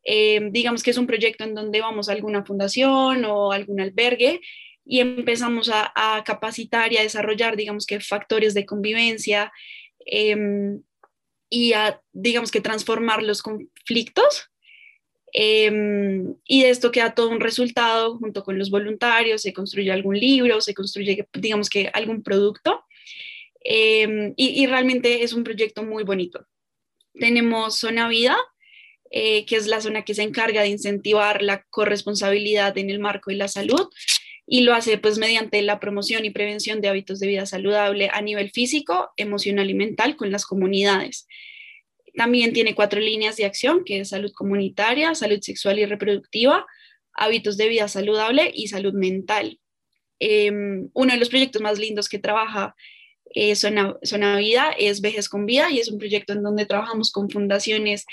Em, 0.04 0.52
digamos 0.52 0.84
que 0.84 0.92
es 0.92 1.00
un 1.00 1.08
proyecto 1.08 1.44
en 1.44 1.56
donde 1.56 1.82
vamos 1.82 2.08
a 2.08 2.12
alguna 2.12 2.46
fundación 2.46 3.26
o 3.26 3.52
algún 3.52 3.82
albergue 3.82 4.42
y 4.86 5.00
empezamos 5.00 5.72
a, 5.74 6.24
capacitar 6.24 6.94
y 6.94 6.98
a 6.98 7.02
desarrollar, 7.02 7.56
digamos 7.56 7.88
que 7.88 8.00
factores 8.00 8.54
de 8.54 8.66
convivencia 8.66 9.52
em, 10.06 10.84
y 11.50 11.74
a, 11.74 12.00
digamos 12.14 12.52
que 12.52 12.62
transformar 12.62 13.24
los 13.24 13.42
conflictos 13.42 14.52
Em, 15.34 16.36
y 16.46 16.64
de 16.64 16.70
esto 16.70 16.92
queda 16.92 17.14
todo 17.14 17.30
un 17.30 17.40
resultado 17.40 18.18
junto 18.18 18.44
con 18.44 18.58
los 18.58 18.70
voluntarios, 18.70 19.42
se 19.42 19.54
construye 19.54 19.92
algún 19.92 20.20
libro, 20.20 20.62
se 20.62 20.74
construye, 20.74 21.28
digamos 21.34 21.70
que 21.70 21.90
algún 21.94 22.24
producto. 22.24 22.84
Em, 23.62 24.34
y, 24.38 24.66
realmente 24.68 25.24
es 25.24 25.34
un 25.34 25.44
proyecto 25.44 25.84
muy 25.84 26.04
bonito. 26.04 26.46
Tenemos 27.14 27.78
Zona 27.78 28.08
Vida, 28.08 28.38
eh, 29.12 29.46
que 29.46 29.58
es 29.58 29.68
la 29.68 29.82
zona 29.82 30.04
que 30.06 30.16
se 30.16 30.24
encarga 30.24 30.62
de 30.62 30.70
incentivar 30.70 31.42
la 31.42 31.64
corresponsabilidad 31.70 32.78
en 32.78 32.90
el 32.90 33.00
marco 33.00 33.32
de 33.32 33.38
la 33.38 33.48
salud 33.48 33.90
y 34.46 34.62
lo 34.62 34.74
hace 34.74 34.98
pues 34.98 35.18
mediante 35.18 35.62
la 35.62 35.80
promoción 35.80 36.26
y 36.26 36.32
prevención 36.32 36.82
de 36.82 36.90
hábitos 36.90 37.20
de 37.20 37.28
vida 37.28 37.46
saludable 37.46 38.10
a 38.12 38.22
nivel 38.22 38.52
físico, 38.52 39.12
emocional 39.18 39.70
y 39.70 39.74
mental 39.76 40.16
con 40.16 40.32
las 40.32 40.46
comunidades. 40.46 41.28
También 42.20 42.52
tiene 42.52 42.76
cuatro 42.76 43.00
líneas 43.00 43.38
de 43.38 43.46
acción, 43.46 43.86
que 43.86 44.02
es 44.02 44.10
salud 44.10 44.34
comunitaria, 44.34 45.16
salud 45.16 45.40
sexual 45.40 45.80
y 45.80 45.86
reproductiva, 45.86 46.66
hábitos 47.14 47.56
de 47.56 47.70
vida 47.70 47.88
saludable 47.88 48.52
y 48.54 48.68
salud 48.68 48.94
mental. 48.94 49.58
Em, 50.20 50.90
uno 50.94 51.14
de 51.14 51.18
los 51.18 51.30
proyectos 51.30 51.62
más 51.62 51.80
lindos 51.80 52.10
que 52.10 52.20
trabaja 52.20 52.76
eh, 53.34 53.56
Zona, 53.56 53.96
Vida 54.38 54.72
es 54.78 55.00
Vejez 55.00 55.30
con 55.30 55.46
Vida 55.46 55.72
y 55.72 55.80
es 55.80 55.88
un 55.88 55.98
proyecto 55.98 56.34
en 56.34 56.44
donde 56.44 56.66
trabajamos 56.66 57.14
con 57.14 57.30
fundaciones 57.30 58.06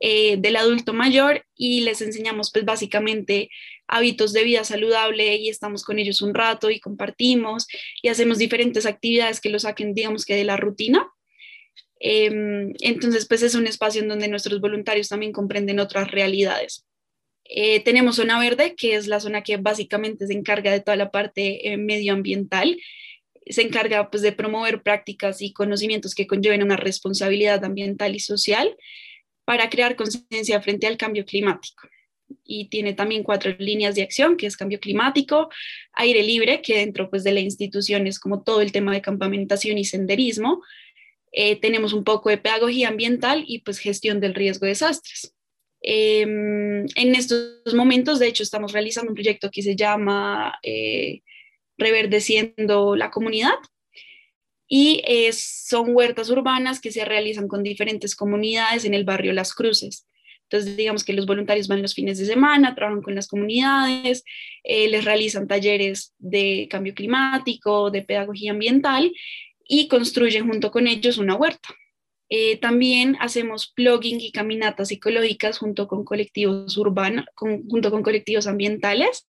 eh, 0.00 0.38
del 0.38 0.56
adulto 0.56 0.92
mayor 0.92 1.44
y 1.54 1.82
les 1.82 2.02
enseñamos 2.02 2.50
pues 2.50 2.64
básicamente 2.64 3.48
hábitos 3.86 4.32
de 4.32 4.42
vida 4.42 4.64
saludable 4.64 5.36
y 5.36 5.50
estamos 5.50 5.84
con 5.84 6.00
ellos 6.00 6.20
un 6.20 6.34
rato 6.34 6.68
y 6.68 6.80
compartimos 6.80 7.68
y 8.02 8.08
hacemos 8.08 8.38
diferentes 8.38 8.86
actividades 8.86 9.40
que 9.40 9.50
lo 9.50 9.60
saquen 9.60 9.94
digamos 9.94 10.24
que 10.24 10.34
de 10.34 10.42
la 10.42 10.56
rutina. 10.56 11.11
Em, 12.04 12.72
entonces 12.80 13.26
pues 13.28 13.42
es 13.42 13.54
un 13.54 13.66
espacio 13.66 14.02
en 14.02 14.08
donde 14.08 14.28
nuestros 14.28 14.60
voluntarios 14.60 15.08
también 15.08 15.32
comprenden 15.32 15.78
otras 15.78 16.10
realidades. 16.10 16.84
Eh, 17.44 17.80
tenemos 17.80 18.16
zona 18.16 18.38
verde, 18.40 18.74
que 18.76 18.94
es 18.96 19.06
la 19.06 19.20
zona 19.20 19.42
que 19.42 19.56
básicamente 19.56 20.26
se 20.26 20.32
encarga 20.32 20.72
de 20.72 20.80
toda 20.80 20.96
la 20.96 21.10
parte 21.10 21.76
medioambiental 21.76 22.76
se 23.46 23.62
encarga 23.62 24.10
pues, 24.10 24.22
de 24.22 24.32
promover 24.32 24.82
prácticas 24.82 25.42
y 25.42 25.52
conocimientos 25.52 26.14
que 26.14 26.26
conlleven 26.26 26.62
una 26.62 26.76
responsabilidad 26.76 27.64
ambiental 27.64 28.14
y 28.14 28.20
social 28.20 28.76
para 29.44 29.68
crear 29.70 29.96
conciencia 29.96 30.60
frente 30.60 30.86
al 30.86 30.96
cambio 30.96 31.24
climático. 31.24 31.88
Y 32.44 32.68
tiene 32.68 32.94
también 32.94 33.24
cuatro 33.24 33.54
líneas 33.58 33.94
de 33.94 34.02
acción, 34.02 34.36
que 34.36 34.46
es 34.46 34.56
cambio 34.56 34.80
climático, 34.80 35.50
aire 35.92 36.22
libre, 36.22 36.62
que 36.62 36.78
dentro 36.78 37.10
pues, 37.10 37.24
de 37.24 37.32
la 37.32 37.40
institución 37.40 38.06
es 38.06 38.18
como 38.18 38.42
todo 38.42 38.60
el 38.60 38.72
tema 38.72 38.92
de 38.92 39.02
campamentación 39.02 39.78
y 39.78 39.84
senderismo. 39.84 40.62
Eh, 41.32 41.56
tenemos 41.56 41.92
un 41.92 42.04
poco 42.04 42.28
de 42.28 42.38
pedagogía 42.38 42.88
ambiental 42.88 43.44
y 43.46 43.60
pues 43.60 43.78
gestión 43.78 44.20
del 44.20 44.34
riesgo 44.34 44.66
de 44.66 44.72
desastres. 44.72 45.34
Em, 45.80 46.86
en 46.94 47.14
estos 47.14 47.74
momentos, 47.74 48.18
de 48.18 48.28
hecho, 48.28 48.42
estamos 48.42 48.72
realizando 48.72 49.10
un 49.10 49.14
proyecto 49.14 49.50
que 49.50 49.62
se 49.62 49.74
llama 49.74 50.58
eh, 50.62 51.22
reverdeciendo 51.78 52.96
la 52.96 53.10
comunidad. 53.10 53.54
Y 54.68 55.02
son 55.32 55.94
huertas 55.94 56.30
urbanas 56.30 56.80
que 56.80 56.92
se 56.92 57.04
realizan 57.04 57.46
con 57.46 57.62
diferentes 57.62 58.16
comunidades 58.16 58.86
en 58.86 58.94
el 58.94 59.04
barrio 59.04 59.34
Las 59.34 59.52
Cruces. 59.54 60.06
Entonces, 60.52 60.76
digamos 60.76 61.02
que 61.02 61.14
los 61.14 61.24
voluntarios 61.24 61.66
van 61.66 61.80
los 61.80 61.94
fines 61.94 62.18
de 62.18 62.26
semana, 62.26 62.74
trabajan 62.74 63.00
con 63.00 63.14
las 63.14 63.26
comunidades, 63.26 64.22
eh, 64.62 64.88
les 64.88 65.04
realizan 65.04 65.48
talleres 65.48 66.14
de 66.18 66.68
cambio 66.70 66.94
climático, 66.94 67.90
de 67.90 68.02
pedagogía 68.02 68.50
ambiental 68.50 69.12
y 69.74 69.88
construyen 69.88 70.46
junto 70.46 70.70
con 70.70 70.86
ellos 70.86 71.16
una 71.16 71.34
huerta. 71.34 71.70
Eh, 72.28 72.58
también 72.58 73.16
hacemos 73.20 73.72
plugging 73.74 74.20
y 74.20 74.30
caminatas 74.30 74.90
ecológicas 74.90 75.56
junto 75.58 75.88
con 75.88 76.04
colectivos 76.04 76.76
urbanos, 76.76 77.24
junto 77.34 77.90
con 77.90 78.02
colectivos 78.02 78.46
ambientales. 78.46 79.26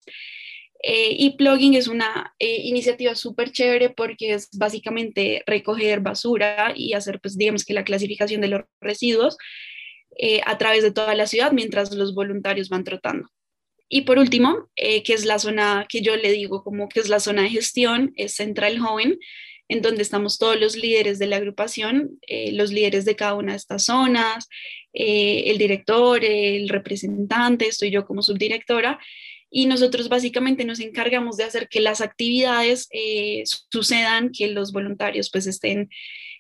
Eh, 0.82 1.14
y 1.18 1.36
Plugging 1.36 1.74
es 1.74 1.88
una 1.88 2.34
eh, 2.38 2.62
iniciativa 2.62 3.14
súper 3.14 3.52
chévere 3.52 3.90
porque 3.90 4.32
es 4.32 4.48
básicamente 4.56 5.42
recoger 5.46 6.00
basura 6.00 6.72
y 6.74 6.94
hacer, 6.94 7.20
pues, 7.20 7.36
digamos 7.36 7.66
que 7.66 7.74
la 7.74 7.84
clasificación 7.84 8.40
de 8.40 8.48
los 8.48 8.62
residuos 8.80 9.36
eh, 10.16 10.40
a 10.46 10.56
través 10.56 10.82
de 10.82 10.90
toda 10.90 11.14
la 11.14 11.26
ciudad 11.26 11.52
mientras 11.52 11.94
los 11.94 12.14
voluntarios 12.14 12.70
van 12.70 12.84
trotando. 12.84 13.28
Y 13.90 14.02
por 14.02 14.18
último, 14.18 14.70
que 14.76 15.02
es 15.06 15.24
la 15.26 15.38
zona 15.40 15.84
que 15.88 16.00
yo 16.00 16.14
le 16.16 16.30
digo 16.30 16.62
como 16.62 16.88
que 16.88 17.00
es 17.00 17.08
la 17.08 17.18
zona 17.18 17.42
de 17.42 17.50
gestión, 17.50 18.12
es 18.14 18.34
Central 18.34 18.78
Joven, 18.78 19.18
en 19.70 19.82
donde 19.82 20.02
estamos 20.02 20.38
todos 20.38 20.60
los 20.60 20.76
líderes 20.76 21.18
de 21.18 21.28
la 21.28 21.36
agrupación, 21.36 22.18
los 22.52 22.72
líderes 22.72 23.04
de 23.04 23.16
cada 23.16 23.34
una 23.34 23.52
de 23.52 23.58
estas 23.58 23.84
zonas, 23.84 24.48
el 24.92 25.56
director, 25.58 26.24
el 26.24 26.68
representante, 26.68 27.68
estoy 27.68 27.90
yo 27.90 28.04
como 28.04 28.20
subdirectora, 28.22 28.98
y 29.50 29.66
nosotros 29.66 30.08
básicamente 30.08 30.64
nos 30.64 30.78
encargamos 30.78 31.36
de 31.36 31.44
hacer 31.44 31.68
que 31.68 31.80
las 31.80 32.00
actividades 32.00 32.88
eh, 32.92 33.42
sucedan, 33.44 34.30
que 34.30 34.46
los 34.46 34.72
voluntarios 34.72 35.28
pues 35.30 35.46
estén 35.48 35.90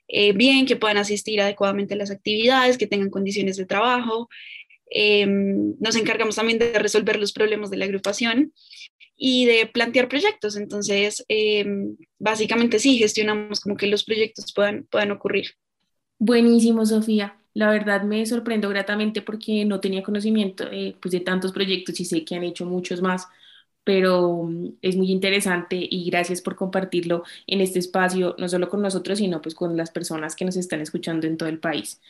eh, 0.06 0.32
bien, 0.32 0.64
que 0.64 0.76
puedan 0.76 0.96
asistir 0.96 1.40
adecuadamente 1.40 1.94
a 1.94 1.96
las 1.96 2.12
actividades, 2.12 2.78
que 2.78 2.86
tengan 2.86 3.10
condiciones 3.10 3.56
de 3.56 3.66
trabajo. 3.66 4.28
Em, 4.90 5.74
nos 5.80 5.96
encargamos 5.96 6.36
también 6.36 6.58
de 6.58 6.72
resolver 6.78 7.18
los 7.18 7.32
problemas 7.32 7.70
de 7.70 7.76
la 7.78 7.84
agrupación 7.84 8.52
y 9.22 9.46
de 9.46 9.66
plantear 9.68 10.08
proyectos. 10.08 10.56
Entonces, 10.56 11.24
em, 11.28 11.96
básicamente 12.18 12.78
sí, 12.80 12.98
gestionamos 12.98 13.60
como 13.60 13.76
que 13.76 13.86
los 13.88 14.04
proyectos 14.04 14.52
puedan, 14.54 14.84
puedan 14.90 15.12
ocurrir. 15.12 15.48
Buenísimo, 16.18 16.86
Sofía. 16.86 17.36
La 17.54 17.70
verdad 17.70 18.02
me 18.04 18.24
sorprendo 18.26 18.68
gratamente 18.68 19.22
porque 19.22 19.64
no 19.64 19.80
tenía 19.80 20.02
conocimiento 20.02 20.64
eh, 20.70 20.96
pues 21.00 21.12
de 21.12 21.20
tantos 21.20 21.52
proyectos 21.52 22.00
y 22.00 22.04
sé 22.04 22.24
que 22.24 22.36
han 22.36 22.44
hecho 22.44 22.66
muchos 22.66 23.02
más, 23.02 23.26
pero 23.84 24.44
mm, 24.44 24.78
es 24.82 24.96
muy 24.96 25.10
interesante 25.10 25.76
y 25.80 26.08
gracias 26.10 26.42
por 26.42 26.56
compartirlo 26.56 27.24
en 27.46 27.60
este 27.60 27.78
espacio, 27.80 28.36
no 28.38 28.48
solo 28.48 28.68
con 28.68 28.82
nosotros, 28.82 29.18
sino 29.18 29.42
pues 29.42 29.54
con 29.54 29.76
las 29.76 29.90
personas 29.90 30.36
que 30.36 30.44
nos 30.44 30.56
están 30.56 30.80
escuchando 30.80 31.26
en 31.26 31.36
todo 31.36 31.48
el 31.48 31.58
país. 31.60 32.00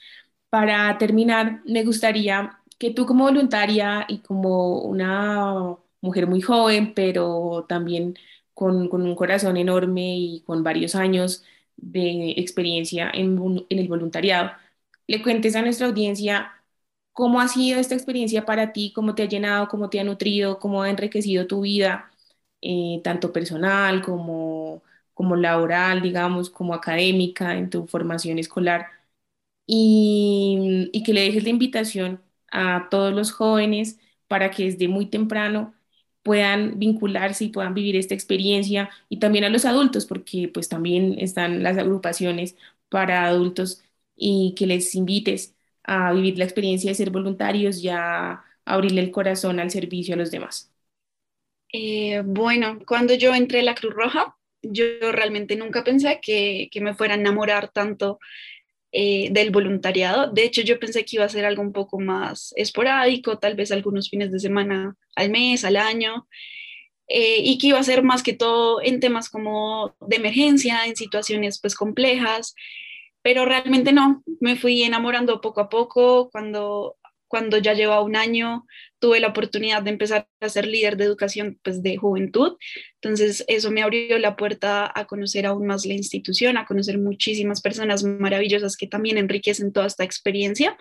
Para 0.50 0.98
terminar, 0.98 1.62
me 1.66 1.84
gustaría 1.84 2.60
que 2.78 2.90
tú 2.92 3.06
como 3.06 3.24
voluntaria 3.24 4.06
y 4.08 4.18
como 4.20 4.80
una 4.82 5.76
mujer 6.00 6.26
muy 6.26 6.40
joven, 6.40 6.94
pero 6.94 7.66
también 7.68 8.16
con, 8.54 8.88
con 8.88 9.02
un 9.02 9.14
corazón 9.16 9.56
enorme 9.56 10.16
y 10.18 10.42
con 10.46 10.62
varios 10.64 10.94
años 10.94 11.44
de 11.76 12.32
experiencia 12.36 13.10
en, 13.14 13.38
en 13.70 13.78
el 13.78 13.88
voluntariado, 13.88 14.52
le 15.06 15.22
cuentes 15.22 15.56
a 15.56 15.62
nuestra 15.62 15.86
audiencia 15.86 16.52
cómo 17.12 17.40
ha 17.40 17.48
sido 17.48 17.80
esta 17.80 17.94
experiencia 17.94 18.44
para 18.46 18.72
ti, 18.72 18.92
cómo 18.94 19.14
te 19.14 19.22
ha 19.24 19.26
llenado, 19.28 19.68
cómo 19.68 19.90
te 19.90 20.00
ha 20.00 20.04
nutrido, 20.04 20.58
cómo 20.58 20.82
ha 20.82 20.90
enriquecido 20.90 21.46
tu 21.46 21.62
vida, 21.62 22.10
eh, 22.62 23.00
tanto 23.04 23.32
personal 23.32 24.02
como, 24.02 24.82
como 25.14 25.36
laboral, 25.36 26.02
digamos, 26.02 26.50
como 26.50 26.74
académica, 26.74 27.56
en 27.56 27.70
tu 27.70 27.86
formación 27.86 28.38
escolar. 28.38 28.86
Y, 29.66 30.90
y 30.92 31.02
que 31.04 31.12
le 31.14 31.22
dejes 31.22 31.44
la 31.44 31.50
invitación 31.50 32.22
a 32.50 32.88
todos 32.90 33.12
los 33.14 33.32
jóvenes 33.32 33.98
para 34.28 34.50
que 34.50 34.64
desde 34.64 34.88
muy 34.88 35.06
temprano 35.06 35.74
puedan 36.22 36.78
vincularse 36.78 37.44
y 37.44 37.48
puedan 37.48 37.74
vivir 37.74 37.96
esta 37.96 38.14
experiencia 38.14 38.90
y 39.08 39.18
también 39.18 39.44
a 39.44 39.48
los 39.50 39.64
adultos, 39.64 40.06
porque 40.06 40.48
pues 40.52 40.68
también 40.68 41.16
están 41.18 41.62
las 41.62 41.78
agrupaciones 41.78 42.56
para 42.88 43.26
adultos 43.26 43.82
y 44.16 44.54
que 44.56 44.66
les 44.66 44.94
invites 44.94 45.54
a 45.84 46.12
vivir 46.12 46.38
la 46.38 46.44
experiencia 46.44 46.90
de 46.90 46.94
ser 46.94 47.10
voluntarios 47.10 47.78
y 47.82 47.88
a 47.90 48.44
abrirle 48.64 49.00
el 49.02 49.10
corazón 49.10 49.60
al 49.60 49.70
servicio 49.70 50.14
a 50.14 50.18
los 50.18 50.30
demás. 50.30 50.70
Eh, 51.72 52.22
bueno, 52.24 52.78
cuando 52.86 53.14
yo 53.14 53.34
entré 53.34 53.60
a 53.60 53.62
la 53.62 53.74
Cruz 53.74 53.94
Roja, 53.94 54.36
yo 54.62 54.84
realmente 55.12 55.56
nunca 55.56 55.84
pensé 55.84 56.18
que, 56.22 56.68
que 56.72 56.80
me 56.80 56.94
fuera 56.94 57.14
a 57.14 57.16
enamorar 57.18 57.70
tanto 57.70 58.18
eh, 58.92 59.28
del 59.30 59.50
voluntariado. 59.50 60.30
De 60.32 60.44
hecho, 60.44 60.62
yo 60.62 60.78
pensé 60.78 61.04
que 61.04 61.16
iba 61.16 61.24
a 61.24 61.28
ser 61.28 61.44
algo 61.44 61.62
un 61.62 61.72
poco 61.72 62.00
más 62.00 62.52
esporádico, 62.56 63.38
tal 63.38 63.54
vez 63.54 63.72
algunos 63.72 64.10
fines 64.10 64.32
de 64.32 64.40
semana 64.40 64.96
al 65.16 65.30
mes, 65.30 65.64
al 65.64 65.76
año, 65.76 66.26
eh, 67.08 67.40
y 67.42 67.58
que 67.58 67.68
iba 67.68 67.78
a 67.78 67.84
ser 67.84 68.02
más 68.02 68.22
que 68.22 68.32
todo 68.32 68.80
en 68.82 69.00
temas 69.00 69.28
como 69.28 69.96
de 70.00 70.16
emergencia, 70.16 70.86
en 70.86 70.96
situaciones 70.96 71.60
pues 71.60 71.74
complejas 71.74 72.54
pero 73.22 73.44
realmente 73.44 73.92
no, 73.92 74.22
me 74.40 74.56
fui 74.56 74.82
enamorando 74.82 75.40
poco 75.40 75.60
a 75.60 75.68
poco. 75.68 76.30
Cuando, 76.30 76.96
cuando 77.30 77.58
ya 77.58 77.74
llevaba 77.74 78.02
un 78.02 78.16
año, 78.16 78.66
tuve 78.98 79.20
la 79.20 79.28
oportunidad 79.28 79.82
de 79.82 79.90
empezar 79.90 80.26
a 80.40 80.48
ser 80.48 80.66
líder 80.66 80.96
de 80.96 81.04
educación 81.04 81.60
pues, 81.62 81.80
de 81.80 81.96
juventud. 81.96 82.56
Entonces, 83.00 83.44
eso 83.46 83.70
me 83.70 83.82
abrió 83.82 84.18
la 84.18 84.34
puerta 84.34 84.90
a 84.92 85.06
conocer 85.06 85.46
aún 85.46 85.64
más 85.64 85.86
la 85.86 85.94
institución, 85.94 86.56
a 86.56 86.66
conocer 86.66 86.98
muchísimas 86.98 87.60
personas 87.60 88.02
maravillosas 88.02 88.76
que 88.76 88.88
también 88.88 89.16
enriquecen 89.16 89.72
toda 89.72 89.86
esta 89.86 90.02
experiencia. 90.02 90.76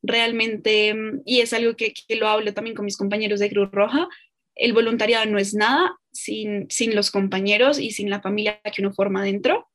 Realmente, 0.00 0.96
y 1.26 1.40
es 1.40 1.52
algo 1.52 1.76
que, 1.76 1.92
que 1.92 2.16
lo 2.16 2.28
hablo 2.28 2.54
también 2.54 2.74
con 2.74 2.86
mis 2.86 2.96
compañeros 2.96 3.38
de 3.38 3.50
Cruz 3.50 3.68
Roja, 3.70 4.08
el 4.54 4.72
voluntariado 4.72 5.26
no 5.26 5.38
es 5.38 5.52
nada 5.52 5.98
sin, 6.12 6.66
sin 6.70 6.96
los 6.96 7.10
compañeros 7.10 7.78
y 7.78 7.90
sin 7.90 8.08
la 8.08 8.22
familia 8.22 8.58
que 8.74 8.80
uno 8.80 8.94
forma 8.94 9.22
dentro. 9.22 9.68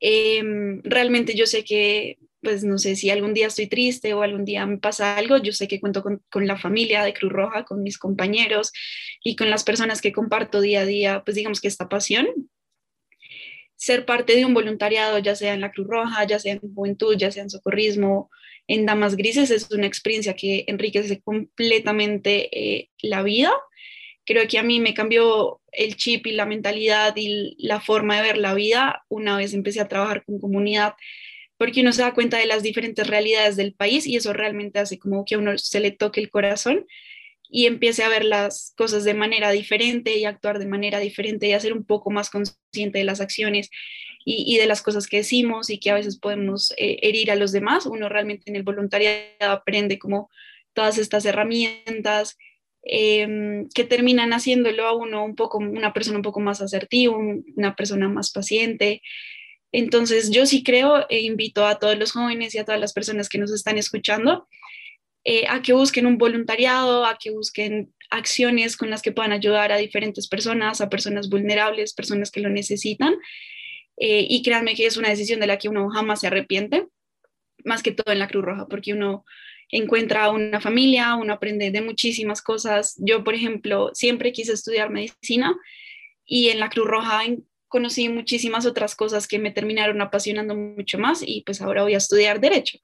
Em, 0.00 0.80
realmente 0.82 1.34
yo 1.34 1.46
sé 1.46 1.62
que, 1.62 2.16
pues 2.46 2.62
no 2.62 2.78
sé, 2.78 2.94
si 2.94 3.10
algún 3.10 3.34
día 3.34 3.48
estoy 3.48 3.66
triste 3.66 4.14
o 4.14 4.22
algún 4.22 4.44
día 4.44 4.64
me 4.66 4.78
pasa 4.78 5.16
algo, 5.16 5.36
yo 5.38 5.50
sé 5.50 5.66
que 5.66 5.80
cuento 5.80 6.04
con, 6.04 6.46
la 6.46 6.56
familia 6.56 7.02
de 7.02 7.12
Cruz 7.12 7.32
Roja, 7.32 7.64
con 7.64 7.82
mis 7.82 7.98
compañeros 7.98 8.72
y 9.20 9.34
con 9.34 9.50
las 9.50 9.64
personas 9.64 10.00
que 10.00 10.12
comparto 10.12 10.60
día 10.60 10.82
a 10.82 10.86
día, 10.86 11.22
pues 11.24 11.34
digamos 11.34 11.60
que 11.60 11.66
esta 11.66 11.88
pasión. 11.88 12.28
ser 13.74 14.06
parte 14.06 14.36
de 14.36 14.44
un 14.44 14.54
voluntariado, 14.54 15.18
ya 15.18 15.34
sea 15.34 15.54
en 15.54 15.60
la 15.60 15.72
Cruz 15.72 15.88
Roja, 15.88 16.24
ya 16.24 16.38
sea 16.38 16.52
en 16.52 16.60
Juventud, 16.60 17.16
ya 17.18 17.32
sea 17.32 17.42
en 17.42 17.50
Socorrismo, 17.50 18.30
en 18.68 18.86
Damas 18.86 19.16
Grises, 19.16 19.50
es 19.50 19.68
una 19.72 19.88
experiencia 19.88 20.36
que 20.36 20.64
enriquece 20.68 21.20
completamente 21.22 22.48
eh, 22.56 22.90
la 23.02 23.24
vida. 23.24 23.50
Creo 24.24 24.46
que 24.46 24.60
a 24.60 24.62
mí 24.62 24.78
me 24.78 24.94
cambió 24.94 25.60
el 25.72 25.96
chip 25.96 26.28
y 26.28 26.32
la 26.32 26.46
mentalidad 26.46 27.12
y 27.16 27.56
la 27.58 27.80
forma 27.80 28.16
de 28.16 28.22
ver 28.22 28.38
la 28.38 28.54
vida 28.54 29.04
una 29.08 29.36
vez 29.36 29.52
empecé 29.52 29.80
a 29.80 29.88
trabajar 29.88 30.24
con 30.24 30.38
comunidad, 30.38 30.94
porque 31.58 31.80
uno 31.80 31.92
se 31.92 32.02
da 32.02 32.14
cuenta 32.14 32.38
de 32.38 32.46
las 32.46 32.62
diferentes 32.62 33.06
realidades 33.06 33.56
del 33.56 33.74
país 33.74 34.06
y 34.06 34.16
eso 34.16 34.32
realmente 34.32 34.78
hace 34.78 34.98
como 34.98 35.24
que 35.24 35.36
a 35.36 35.38
uno 35.38 35.56
se 35.58 35.80
le 35.80 35.90
toque 35.90 36.20
el 36.20 36.30
corazón 36.30 36.86
y 37.48 37.66
empiece 37.66 38.02
a 38.02 38.08
ver 38.08 38.24
las 38.24 38.74
cosas 38.76 39.04
de 39.04 39.14
manera 39.14 39.50
diferente 39.50 40.16
y 40.16 40.24
actuar 40.24 40.58
de 40.58 40.66
manera 40.66 40.98
diferente 40.98 41.46
y 41.46 41.52
a 41.52 41.60
ser 41.60 41.72
un 41.72 41.84
poco 41.84 42.10
más 42.10 42.30
consciente 42.30 42.98
de 42.98 43.04
las 43.04 43.20
acciones 43.20 43.70
y, 44.28 44.56
de 44.58 44.66
las 44.66 44.82
cosas 44.82 45.06
que 45.06 45.18
decimos 45.18 45.70
y 45.70 45.78
que 45.78 45.90
a 45.90 45.94
veces 45.94 46.18
podemos 46.18 46.72
eh, 46.76 46.98
herir 47.02 47.30
a 47.30 47.36
los 47.36 47.52
demás. 47.52 47.86
Uno 47.86 48.08
realmente 48.08 48.50
en 48.50 48.56
el 48.56 48.64
voluntariado 48.64 49.52
aprende 49.52 50.00
como 50.00 50.30
todas 50.72 50.98
estas 50.98 51.24
herramientas 51.24 52.36
em, 52.82 53.68
que 53.72 53.84
terminan 53.84 54.32
haciéndolo 54.32 54.84
a 54.86 54.96
uno 54.96 55.24
un 55.24 55.36
poco, 55.36 55.58
una 55.58 55.92
persona 55.92 56.18
un 56.18 56.24
poco 56.24 56.40
más 56.40 56.60
asertiva, 56.60 57.16
una 57.16 57.76
persona 57.76 58.08
más 58.08 58.32
paciente. 58.32 59.00
Entonces 59.72 60.30
yo 60.30 60.46
sí 60.46 60.62
creo 60.62 61.06
e 61.08 61.20
invito 61.20 61.66
a 61.66 61.78
todos 61.78 61.98
los 61.98 62.12
jóvenes 62.12 62.54
y 62.54 62.58
a 62.58 62.64
todas 62.64 62.80
las 62.80 62.92
personas 62.92 63.28
que 63.28 63.38
nos 63.38 63.52
están 63.52 63.78
escuchando 63.78 64.46
eh, 65.28 65.44
a 65.48 65.60
que 65.60 65.72
busquen 65.72 66.06
un 66.06 66.18
voluntariado, 66.18 67.04
a 67.04 67.18
que 67.18 67.32
busquen 67.32 67.92
acciones 68.10 68.76
con 68.76 68.90
las 68.90 69.02
que 69.02 69.10
puedan 69.10 69.32
ayudar 69.32 69.72
a 69.72 69.76
diferentes 69.76 70.28
personas, 70.28 70.80
a 70.80 70.88
personas 70.88 71.28
vulnerables, 71.28 71.94
personas 71.94 72.30
que 72.30 72.40
lo 72.40 72.48
necesitan. 72.48 73.12
Eh, 73.96 74.24
y 74.30 74.44
créanme 74.44 74.76
que 74.76 74.86
es 74.86 74.96
una 74.96 75.08
decisión 75.08 75.40
de 75.40 75.48
la 75.48 75.58
que 75.58 75.68
uno 75.68 75.88
jamás 75.90 76.20
se 76.20 76.28
arrepiente, 76.28 76.86
más 77.64 77.82
que 77.82 77.90
todo 77.90 78.12
en 78.12 78.20
la 78.20 78.28
Cruz 78.28 78.44
Roja, 78.44 78.68
porque 78.68 78.92
uno 78.92 79.24
encuentra 79.70 80.30
una 80.30 80.60
familia, 80.60 81.16
uno 81.16 81.32
aprende 81.32 81.72
de 81.72 81.80
muchísimas 81.80 82.40
cosas. 82.40 82.94
Yo, 82.98 83.24
por 83.24 83.34
ejemplo, 83.34 83.90
siempre 83.94 84.30
quise 84.30 84.52
estudiar 84.52 84.90
medicina 84.90 85.56
y 86.24 86.50
en 86.50 86.60
la 86.60 86.70
Cruz 86.70 86.86
Roja 86.86 87.22
conocí 87.68 88.08
muchísimas 88.08 88.66
otras 88.66 88.94
cosas 88.94 89.26
que 89.26 89.38
me 89.38 89.50
terminaron 89.50 90.00
apasionando 90.00 90.54
mucho 90.54 90.98
más 90.98 91.22
y 91.26 91.42
pues 91.42 91.60
ahora 91.60 91.82
voy 91.82 91.94
a 91.94 91.98
estudiar 91.98 92.40
derecho. 92.40 92.78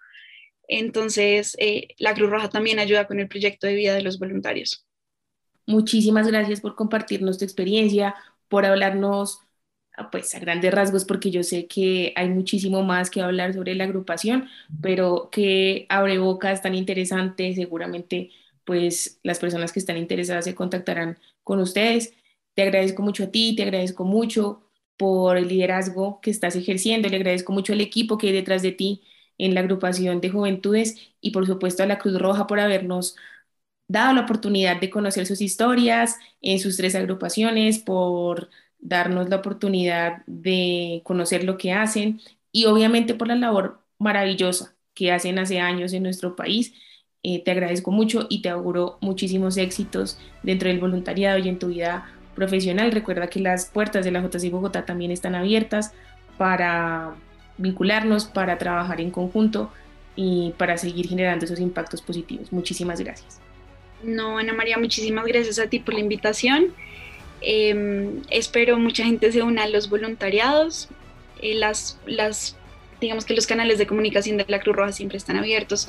Entonces, 0.68 1.56
eh, 1.58 1.88
la 1.98 2.14
Cruz 2.14 2.30
Roja 2.30 2.48
también 2.48 2.78
ayuda 2.78 3.06
con 3.06 3.20
el 3.20 3.28
proyecto 3.28 3.66
de 3.66 3.74
vida 3.74 3.94
de 3.94 4.02
los 4.02 4.18
voluntarios. 4.18 4.86
Muchísimas 5.66 6.26
gracias 6.26 6.60
por 6.60 6.74
compartirnos 6.74 7.38
tu 7.38 7.44
experiencia, 7.44 8.14
por 8.48 8.64
hablarnos 8.64 9.40
ah, 9.96 10.10
pues 10.10 10.34
a 10.34 10.38
grandes 10.40 10.72
rasgos, 10.72 11.04
porque 11.04 11.30
yo 11.30 11.42
sé 11.42 11.66
que 11.66 12.12
hay 12.16 12.28
muchísimo 12.28 12.82
más 12.82 13.10
que 13.10 13.20
hablar 13.20 13.54
sobre 13.54 13.74
la 13.74 13.84
agrupación, 13.84 14.48
pero 14.80 15.28
que 15.30 15.86
abre 15.88 16.18
bocas 16.18 16.62
tan 16.62 16.74
interesante, 16.74 17.54
seguramente 17.54 18.30
pues 18.64 19.20
las 19.22 19.38
personas 19.38 19.72
que 19.72 19.80
están 19.80 19.96
interesadas 19.96 20.44
se 20.44 20.54
contactarán 20.54 21.18
con 21.42 21.60
ustedes. 21.60 22.14
Te 22.54 22.62
agradezco 22.62 23.02
mucho 23.02 23.24
a 23.24 23.30
ti, 23.30 23.54
te 23.56 23.62
agradezco 23.62 24.04
mucho 24.04 24.71
por 25.02 25.36
el 25.36 25.48
liderazgo 25.48 26.20
que 26.20 26.30
estás 26.30 26.54
ejerciendo, 26.54 27.08
le 27.08 27.16
agradezco 27.16 27.52
mucho 27.52 27.72
al 27.72 27.80
equipo 27.80 28.18
que 28.18 28.28
hay 28.28 28.32
detrás 28.32 28.62
de 28.62 28.70
ti 28.70 29.02
en 29.36 29.52
la 29.52 29.58
agrupación 29.60 30.20
de 30.20 30.30
juventudes 30.30 30.96
y 31.20 31.32
por 31.32 31.44
supuesto 31.44 31.82
a 31.82 31.86
la 31.86 31.98
Cruz 31.98 32.20
Roja 32.20 32.46
por 32.46 32.60
habernos 32.60 33.16
dado 33.88 34.14
la 34.14 34.20
oportunidad 34.22 34.80
de 34.80 34.90
conocer 34.90 35.26
sus 35.26 35.40
historias 35.40 36.18
en 36.40 36.60
sus 36.60 36.76
tres 36.76 36.94
agrupaciones, 36.94 37.80
por 37.80 38.48
darnos 38.78 39.28
la 39.28 39.38
oportunidad 39.38 40.22
de 40.28 41.02
conocer 41.04 41.42
lo 41.42 41.58
que 41.58 41.72
hacen 41.72 42.20
y 42.52 42.66
obviamente 42.66 43.14
por 43.14 43.26
la 43.26 43.34
labor 43.34 43.82
maravillosa 43.98 44.76
que 44.94 45.10
hacen 45.10 45.40
hace 45.40 45.58
años 45.58 45.92
en 45.94 46.04
nuestro 46.04 46.36
país. 46.36 46.74
Eh, 47.24 47.42
te 47.42 47.50
agradezco 47.50 47.90
mucho 47.90 48.26
y 48.30 48.40
te 48.42 48.50
auguro 48.50 48.98
muchísimos 49.00 49.56
éxitos 49.56 50.18
dentro 50.44 50.68
del 50.68 50.78
voluntariado 50.78 51.38
y 51.40 51.48
en 51.48 51.58
tu 51.58 51.68
vida 51.68 52.21
profesional. 52.34 52.92
Recuerda 52.92 53.28
que 53.28 53.40
las 53.40 53.66
puertas 53.66 54.04
de 54.04 54.10
la 54.10 54.20
JC 54.20 54.50
Bogotá 54.50 54.84
también 54.84 55.10
están 55.10 55.34
abiertas 55.34 55.92
para 56.38 57.14
vincularnos, 57.58 58.24
para 58.24 58.58
trabajar 58.58 59.00
en 59.00 59.10
conjunto 59.10 59.70
y 60.16 60.52
para 60.58 60.76
seguir 60.76 61.08
generando 61.08 61.44
esos 61.44 61.60
impactos 61.60 62.02
positivos. 62.02 62.52
Muchísimas 62.52 63.00
gracias. 63.00 63.40
No, 64.02 64.38
Ana 64.38 64.52
María, 64.52 64.78
muchísimas 64.78 65.24
gracias 65.26 65.58
a 65.58 65.68
ti 65.68 65.78
por 65.78 65.94
la 65.94 66.00
invitación. 66.00 66.74
Em, 67.40 68.22
espero 68.30 68.78
mucha 68.78 69.04
gente 69.04 69.32
se 69.32 69.42
una 69.42 69.64
a 69.64 69.68
los 69.68 69.88
voluntariados. 69.88 70.88
Eh, 71.40 71.54
las, 71.54 71.98
las, 72.06 72.56
digamos 73.00 73.24
que 73.24 73.34
los 73.34 73.46
canales 73.46 73.78
de 73.78 73.86
comunicación 73.86 74.36
de 74.36 74.44
la 74.48 74.60
Cruz 74.60 74.76
Roja 74.76 74.92
siempre 74.92 75.18
están 75.18 75.36
abiertos 75.36 75.88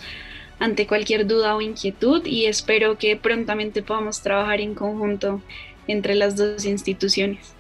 ante 0.59 0.87
cualquier 0.87 1.27
duda 1.27 1.55
o 1.55 1.61
inquietud 1.61 2.25
y 2.25 2.45
espero 2.45 2.97
que 2.97 3.15
prontamente 3.15 3.81
podamos 3.81 4.21
trabajar 4.21 4.61
en 4.61 4.75
conjunto 4.75 5.41
entre 5.87 6.15
las 6.15 6.35
dos 6.35 6.65
instituciones. 6.65 7.53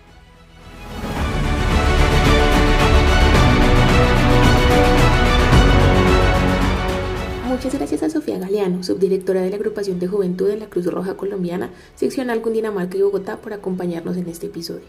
Muchas 7.47 7.75
gracias 7.75 8.03
a 8.03 8.09
Sofía 8.09 8.39
Galeano, 8.39 8.83
subdirectora 8.83 9.41
de 9.41 9.49
la 9.51 9.57
Agrupación 9.57 9.99
de 9.99 10.07
Juventud 10.07 10.47
de 10.47 10.57
la 10.57 10.65
Cruz 10.65 10.85
Roja 10.87 11.15
Colombiana, 11.15 11.69
seccional 11.95 12.41
Cundinamarca 12.41 12.97
y 12.97 13.03
Bogotá, 13.03 13.37
por 13.37 13.53
acompañarnos 13.53 14.17
en 14.17 14.27
este 14.27 14.47
episodio. 14.47 14.87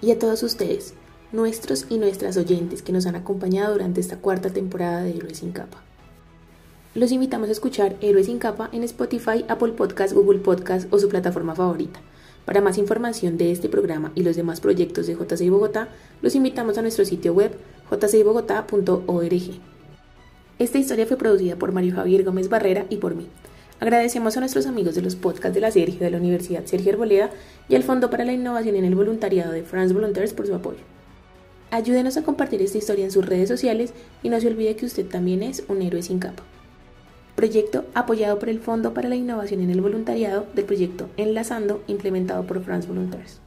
Y 0.00 0.12
a 0.12 0.18
todos 0.18 0.42
ustedes, 0.44 0.94
nuestros 1.32 1.86
y 1.90 1.98
nuestras 1.98 2.36
oyentes 2.36 2.80
que 2.82 2.92
nos 2.92 3.06
han 3.06 3.16
acompañado 3.16 3.72
durante 3.72 4.00
esta 4.00 4.18
cuarta 4.18 4.50
temporada 4.50 5.02
de 5.02 5.10
Héroes 5.10 5.38
sin 5.38 5.50
Capa. 5.50 5.82
Los 6.94 7.12
invitamos 7.12 7.48
a 7.48 7.52
escuchar 7.52 7.96
Héroes 8.00 8.26
sin 8.26 8.38
Capa 8.38 8.70
en 8.72 8.82
Spotify, 8.84 9.44
Apple 9.48 9.72
Podcast, 9.72 10.14
Google 10.14 10.38
Podcast 10.38 10.92
o 10.92 10.98
su 10.98 11.08
plataforma 11.08 11.54
favorita. 11.54 12.00
Para 12.48 12.62
más 12.62 12.78
información 12.78 13.36
de 13.36 13.52
este 13.52 13.68
programa 13.68 14.10
y 14.14 14.22
los 14.22 14.34
demás 14.34 14.62
proyectos 14.62 15.06
de 15.06 15.14
JCI 15.14 15.50
Bogotá, 15.50 15.90
los 16.22 16.34
invitamos 16.34 16.78
a 16.78 16.80
nuestro 16.80 17.04
sitio 17.04 17.34
web 17.34 17.52
jcibogotá.org. 17.90 19.60
Esta 20.58 20.78
historia 20.78 21.04
fue 21.04 21.18
producida 21.18 21.56
por 21.56 21.72
Mario 21.72 21.96
Javier 21.96 22.24
Gómez 22.24 22.48
Barrera 22.48 22.86
y 22.88 22.96
por 22.96 23.14
mí. 23.14 23.26
Agradecemos 23.80 24.34
a 24.34 24.40
nuestros 24.40 24.64
amigos 24.64 24.94
de 24.94 25.02
los 25.02 25.14
podcasts 25.14 25.54
de 25.54 25.60
la 25.60 25.70
Sergio 25.70 26.00
de 26.00 26.10
la 26.10 26.16
Universidad 26.16 26.64
Sergio 26.64 26.92
Arboleda 26.92 27.28
y 27.68 27.74
al 27.74 27.82
Fondo 27.82 28.08
para 28.08 28.24
la 28.24 28.32
Innovación 28.32 28.76
en 28.76 28.86
el 28.86 28.94
Voluntariado 28.94 29.52
de 29.52 29.62
France 29.62 29.92
Volunteers 29.92 30.32
por 30.32 30.46
su 30.46 30.54
apoyo. 30.54 30.80
Ayúdenos 31.70 32.16
a 32.16 32.22
compartir 32.22 32.62
esta 32.62 32.78
historia 32.78 33.04
en 33.04 33.10
sus 33.10 33.26
redes 33.26 33.50
sociales 33.50 33.92
y 34.22 34.30
no 34.30 34.40
se 34.40 34.46
olvide 34.46 34.74
que 34.74 34.86
usted 34.86 35.04
también 35.04 35.42
es 35.42 35.64
un 35.68 35.82
héroe 35.82 36.00
sin 36.00 36.18
capa. 36.18 36.44
Proyecto 37.38 37.84
apoyado 37.94 38.40
por 38.40 38.48
el 38.48 38.58
Fondo 38.58 38.92
para 38.94 39.08
la 39.08 39.14
Innovación 39.14 39.60
en 39.60 39.70
el 39.70 39.80
Voluntariado 39.80 40.46
del 40.54 40.64
proyecto 40.64 41.08
Enlazando 41.16 41.84
implementado 41.86 42.44
por 42.44 42.60
France 42.64 42.88
Volunteers. 42.88 43.38